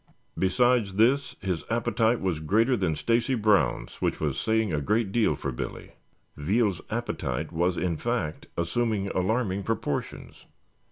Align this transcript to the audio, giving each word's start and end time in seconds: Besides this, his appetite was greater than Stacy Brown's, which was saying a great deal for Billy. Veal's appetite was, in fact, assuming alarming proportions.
Besides 0.35 0.95
this, 0.95 1.35
his 1.41 1.63
appetite 1.69 2.21
was 2.21 2.39
greater 2.39 2.75
than 2.75 2.95
Stacy 2.95 3.35
Brown's, 3.35 4.01
which 4.01 4.19
was 4.19 4.39
saying 4.39 4.73
a 4.73 4.81
great 4.81 5.11
deal 5.11 5.35
for 5.35 5.51
Billy. 5.51 5.91
Veal's 6.35 6.81
appetite 6.89 7.51
was, 7.51 7.77
in 7.77 7.97
fact, 7.97 8.47
assuming 8.57 9.09
alarming 9.09 9.61
proportions. 9.61 10.45